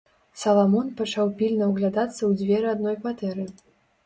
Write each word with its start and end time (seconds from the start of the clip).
Саламон 0.43 0.87
пачаў 1.01 1.29
пільна 1.41 1.67
ўглядацца 1.73 2.15
ў 2.15 2.31
дзверы 2.41 2.67
адной 2.73 2.99
кватэры. 3.05 3.47